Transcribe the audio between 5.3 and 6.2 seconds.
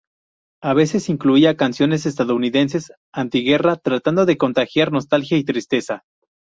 y tristeza.